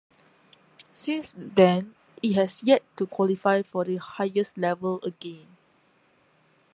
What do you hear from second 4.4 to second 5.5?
level again.